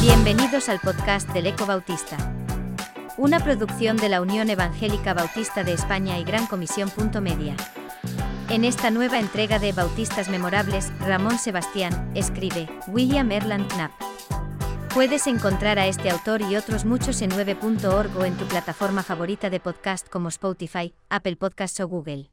[0.00, 2.16] Bienvenidos al podcast del Eco Bautista.
[3.16, 6.90] Una producción de la Unión Evangélica Bautista de España y Gran Comisión.
[7.22, 7.56] Media.
[8.48, 13.92] En esta nueva entrega de Bautistas Memorables, Ramón Sebastián, escribe, William Erland Knapp.
[14.92, 19.48] Puedes encontrar a este autor y otros muchos en 9.org o en tu plataforma favorita
[19.48, 22.30] de podcast como Spotify, Apple Podcasts o Google.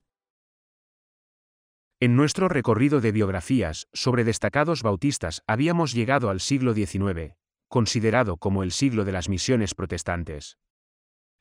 [2.01, 7.35] En nuestro recorrido de biografías sobre destacados bautistas habíamos llegado al siglo XIX,
[7.69, 10.57] considerado como el siglo de las misiones protestantes.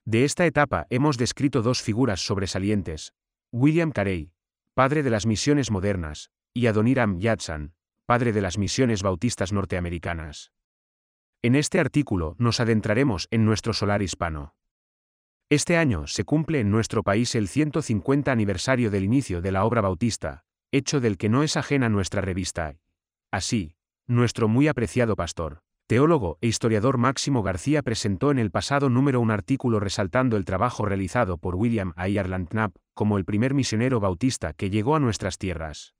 [0.04, 3.14] De esta etapa hemos descrito dos figuras sobresalientes,
[3.50, 4.32] William Carey,
[4.74, 7.74] padre de las misiones modernas, y Adoniram Judson,
[8.06, 10.52] padre de las misiones bautistas norteamericanas.
[11.42, 14.54] En este artículo nos adentraremos en nuestro solar hispano.
[15.50, 19.82] Este año se cumple en nuestro país el 150 aniversario del inicio de la obra
[19.82, 22.76] bautista, hecho del que no es ajena nuestra revista.
[23.30, 23.76] Así,
[24.06, 29.30] nuestro muy apreciado pastor, teólogo e historiador Máximo García presentó en el pasado número un
[29.30, 34.70] artículo resaltando el trabajo realizado por William Ireland Knapp como el primer misionero bautista que
[34.70, 35.94] llegó a nuestras tierras.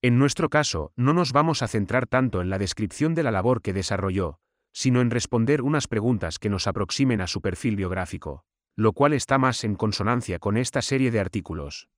[0.00, 3.60] En nuestro caso, no nos vamos a centrar tanto en la descripción de la labor
[3.60, 4.38] que desarrolló,
[4.72, 8.44] sino en responder unas preguntas que nos aproximen a su perfil biográfico,
[8.76, 11.88] lo cual está más en consonancia con esta serie de artículos.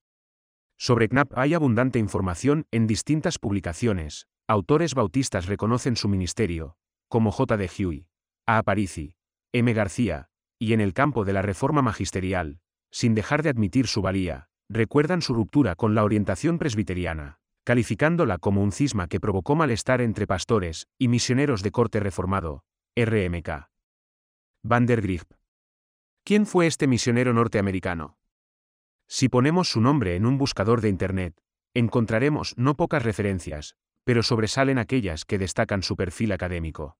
[0.77, 6.77] Sobre Knapp hay abundante información en distintas publicaciones, autores bautistas reconocen su ministerio,
[7.08, 7.56] como J.
[7.56, 8.06] de Huey,
[8.47, 8.58] A.
[8.58, 9.16] Aparici,
[9.52, 9.72] M.
[9.72, 12.60] García, y en el campo de la reforma magisterial,
[12.91, 18.62] sin dejar de admitir su valía, recuerdan su ruptura con la orientación presbiteriana, calificándola como
[18.62, 22.64] un cisma que provocó malestar entre pastores y misioneros de corte reformado,
[22.97, 23.69] RMK.
[24.62, 25.24] Van der Griep.
[26.27, 28.19] ¿Quién fue este misionero norteamericano?
[29.06, 31.41] Si ponemos su nombre en un buscador de Internet,
[31.72, 36.98] encontraremos no pocas referencias, pero sobresalen aquellas que destacan su perfil académico.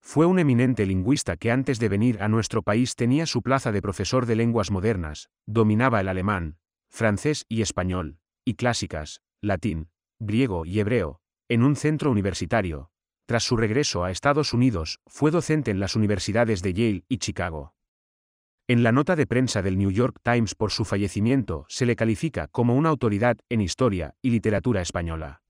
[0.00, 3.82] Fue un eminente lingüista que antes de venir a nuestro país tenía su plaza de
[3.82, 6.56] profesor de lenguas modernas, dominaba el alemán,
[6.88, 12.90] francés y español, y clásicas, latín, griego y hebreo, en un centro universitario.
[13.26, 17.74] Tras su regreso a Estados Unidos, fue docente en las universidades de Yale y Chicago.
[18.70, 22.46] En la nota de prensa del New York Times por su fallecimiento se le califica
[22.46, 25.42] como una autoridad en historia y literatura española.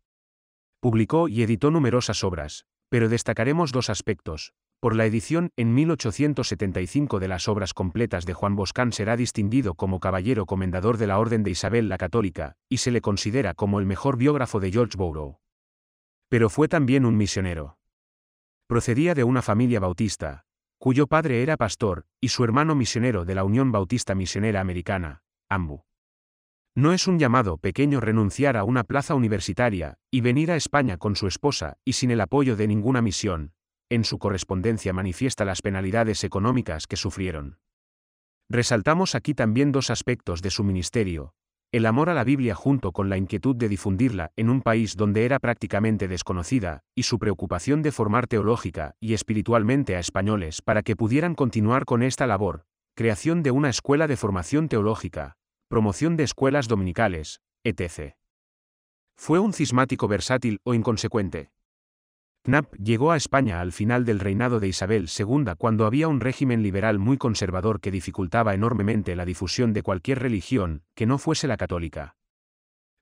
[0.80, 4.54] Publicó y editó numerosas obras, pero destacaremos dos aspectos.
[4.80, 10.00] Por la edición en 1875 de las obras completas de Juan Boscán será distinguido como
[10.00, 13.84] caballero comendador de la Orden de Isabel la Católica, y se le considera como el
[13.84, 15.40] mejor biógrafo de George Borrow.
[16.30, 17.76] Pero fue también un misionero.
[18.66, 20.46] Procedía de una familia bautista,
[20.80, 25.84] cuyo padre era pastor, y su hermano misionero de la Unión Bautista Misionera Americana, AMBU.
[26.74, 31.16] No es un llamado pequeño renunciar a una plaza universitaria y venir a España con
[31.16, 33.52] su esposa y sin el apoyo de ninguna misión.
[33.90, 37.58] En su correspondencia manifiesta las penalidades económicas que sufrieron.
[38.48, 41.34] Resaltamos aquí también dos aspectos de su ministerio,
[41.72, 45.24] el amor a la Biblia junto con la inquietud de difundirla en un país donde
[45.24, 50.96] era prácticamente desconocida, y su preocupación de formar teológica y espiritualmente a españoles para que
[50.96, 52.64] pudieran continuar con esta labor,
[52.96, 55.36] creación de una escuela de formación teológica,
[55.68, 58.14] promoción de escuelas dominicales, etc.
[59.16, 61.50] ¿Fue un cismático versátil o inconsecuente?
[62.42, 66.62] Knapp llegó a España al final del reinado de Isabel II cuando había un régimen
[66.62, 71.58] liberal muy conservador que dificultaba enormemente la difusión de cualquier religión que no fuese la
[71.58, 72.16] católica.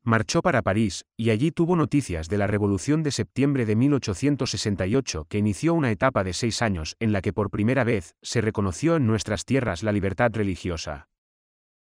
[0.03, 5.39] Marchó para París, y allí tuvo noticias de la Revolución de septiembre de 1868 que
[5.39, 9.07] inició una etapa de seis años en la que por primera vez se reconoció en
[9.07, 11.09] nuestras tierras la libertad religiosa.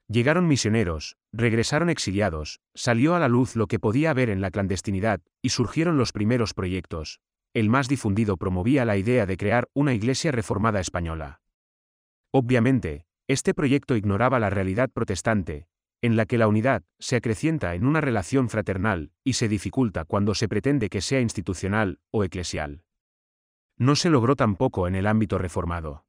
[0.08, 5.22] Llegaron misioneros, regresaron exiliados, salió a la luz lo que podía haber en la clandestinidad,
[5.42, 7.22] y surgieron los primeros proyectos.
[7.54, 11.42] El más difundido promovía la idea de crear una iglesia reformada española.
[12.32, 15.68] Obviamente, este proyecto ignoraba la realidad protestante,
[16.02, 20.36] en la que la unidad se acrecienta en una relación fraternal y se dificulta cuando
[20.36, 22.84] se pretende que sea institucional o eclesial.
[23.78, 26.06] No se logró tampoco en el ámbito reformado.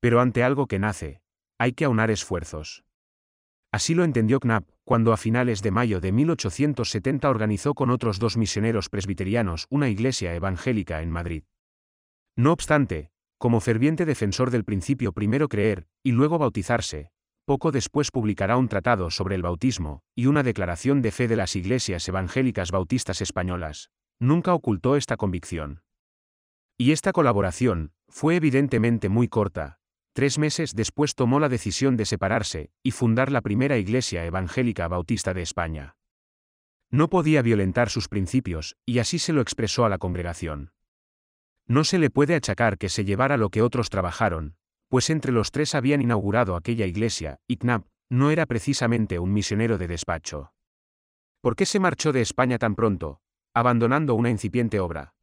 [0.00, 1.22] Pero ante algo que nace,
[1.58, 2.84] hay que aunar esfuerzos.
[3.74, 8.36] Así lo entendió Knapp, cuando a finales de mayo de 1870 organizó con otros dos
[8.36, 11.42] misioneros presbiterianos una iglesia evangélica en Madrid.
[12.36, 17.10] No obstante, como ferviente defensor del principio primero creer, y luego bautizarse,
[17.46, 21.56] poco después publicará un tratado sobre el bautismo, y una declaración de fe de las
[21.56, 23.90] iglesias evangélicas bautistas españolas.
[24.20, 25.82] Nunca ocultó esta convicción.
[26.78, 29.80] Y esta colaboración, fue evidentemente muy corta,
[30.14, 35.34] Tres meses después tomó la decisión de separarse y fundar la primera iglesia evangélica bautista
[35.34, 35.96] de España.
[36.88, 40.70] No podía violentar sus principios, y así se lo expresó a la congregación.
[41.66, 44.54] No se le puede achacar que se llevara lo que otros trabajaron,
[44.88, 49.78] pues entre los tres habían inaugurado aquella iglesia, y Knapp no era precisamente un misionero
[49.78, 50.52] de despacho.
[51.40, 53.20] ¿Por qué se marchó de España tan pronto,
[53.52, 55.16] abandonando una incipiente obra?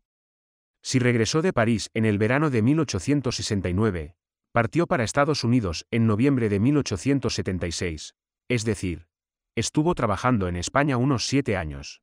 [0.82, 4.16] Si regresó de París en el verano de 1869,
[4.52, 8.16] partió para Estados Unidos en noviembre de 1876,
[8.50, 9.08] es decir,
[9.56, 12.02] estuvo trabajando en España unos siete años.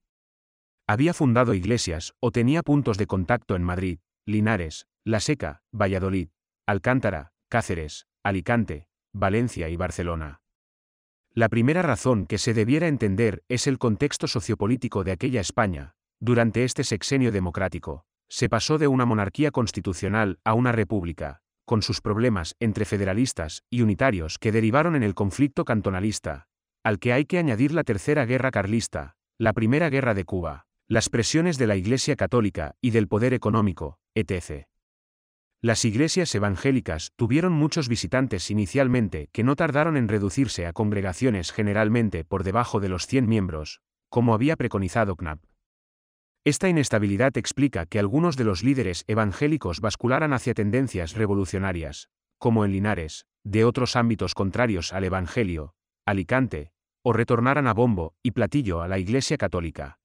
[0.86, 6.28] Había fundado iglesias o tenía puntos de contacto en Madrid, Linares, La Seca, Valladolid,
[6.66, 10.40] Alcántara, Cáceres, Alicante, Valencia y Barcelona.
[11.34, 16.64] La primera razón que se debiera entender es el contexto sociopolítico de aquella España, durante
[16.64, 22.56] este sexenio democrático, se pasó de una monarquía constitucional a una república, con sus problemas
[22.60, 26.48] entre federalistas y unitarios que derivaron en el conflicto cantonalista,
[26.82, 31.10] al que hay que añadir la Tercera Guerra Carlista, la Primera Guerra de Cuba, las
[31.10, 34.64] presiones de la Iglesia Católica y del poder económico, etc.
[35.60, 42.24] Las iglesias evangélicas tuvieron muchos visitantes inicialmente que no tardaron en reducirse a congregaciones generalmente
[42.24, 45.47] por debajo de los 100 miembros, como había preconizado Knapp.
[46.44, 52.08] Esta inestabilidad explica que algunos de los líderes evangélicos bascularan hacia tendencias revolucionarias,
[52.38, 55.74] como en Linares, de otros ámbitos contrarios al Evangelio,
[56.06, 59.98] Alicante, o retornaran a bombo y platillo a la Iglesia Católica.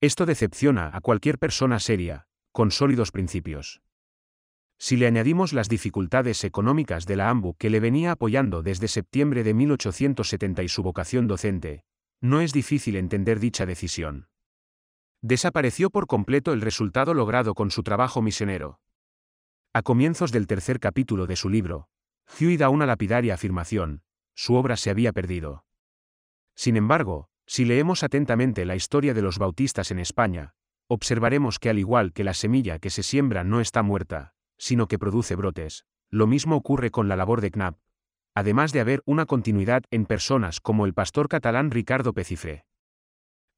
[0.00, 3.82] Esto decepciona a cualquier persona seria, con sólidos principios.
[4.78, 9.42] Si le añadimos las dificultades económicas de la AMBU que le venía apoyando desde septiembre
[9.42, 11.84] de 1870 y su vocación docente,
[12.20, 14.28] no es difícil entender dicha decisión.
[15.22, 18.78] Desapareció por completo el resultado logrado con su trabajo misionero.
[19.72, 21.88] A comienzos del tercer capítulo de su libro,
[22.38, 24.02] Huey da una lapidaria afirmación,
[24.36, 25.64] su obra se había perdido.
[26.54, 30.54] Sin embargo, si leemos atentamente la historia de los bautistas en España,
[30.86, 35.00] observaremos que al igual que la semilla que se siembra no está muerta, sino que
[35.00, 37.76] produce brotes, lo mismo ocurre con la labor de Knapp,
[38.34, 42.67] además de haber una continuidad en personas como el pastor catalán Ricardo Pecifre.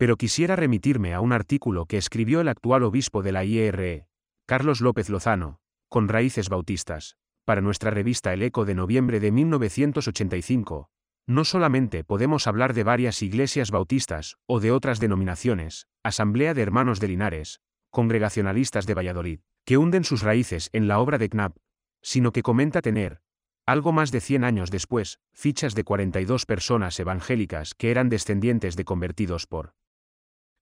[0.00, 4.06] Pero quisiera remitirme a un artículo que escribió el actual obispo de la IRE,
[4.47, 5.61] Carlos López Lozano,
[5.91, 10.88] con raíces bautistas, para nuestra revista El Eco de noviembre de 1985.
[11.26, 16.99] No solamente podemos hablar de varias iglesias bautistas o de otras denominaciones, Asamblea de Hermanos
[16.99, 17.61] de Linares,
[17.91, 21.58] Congregacionalistas de Valladolid, que hunden sus raíces en la obra de Knapp,
[22.00, 23.20] sino que comenta tener,
[23.67, 28.87] algo más de 100 años después, fichas de 42 personas evangélicas que eran descendientes de
[28.87, 29.75] convertidos por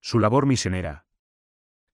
[0.01, 1.07] su labor misionera.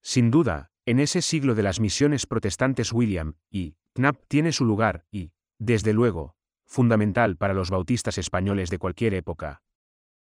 [0.03, 5.07] Sin duda, en ese siglo de las misiones protestantes William y Knapp tiene su lugar
[5.11, 6.37] y, desde luego,
[6.67, 9.63] fundamental para los bautistas españoles de cualquier época.